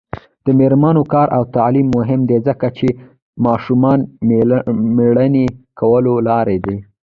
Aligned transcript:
د 0.45 0.47
میرمنو 0.59 1.03
کار 1.13 1.27
او 1.37 1.43
تعلیم 1.55 1.87
مهم 1.97 2.21
دی 2.29 2.37
ځکه 2.47 2.67
چې 2.77 2.87
ماشومانو 3.45 4.03
مړینې 4.95 5.45
کمولو 5.77 6.13
لاره 6.27 6.57
ده. 6.65 6.75